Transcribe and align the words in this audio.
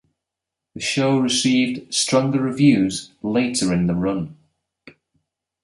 The 0.73 0.79
show 0.81 1.19
received 1.19 1.93
stronger 1.93 2.41
reviews 2.41 3.11
later 3.21 3.71
in 3.71 3.85
the 3.85 3.93
run. 3.93 4.35